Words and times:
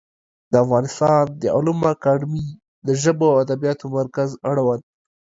د 0.51 0.53
افغانستان 0.63 1.23
د 1.41 1.43
علومو 1.55 1.85
اکاډمي 1.95 2.45
د 2.87 2.89
ژبو 3.01 3.25
او 3.33 3.37
ادبیاتو 3.45 3.85
مرکز 3.97 4.29
اړوند 4.49 4.83